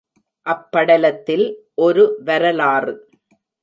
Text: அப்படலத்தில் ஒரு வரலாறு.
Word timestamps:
அப்படலத்தில் 0.45 1.45
ஒரு 1.79 2.05
வரலாறு. 2.25 2.95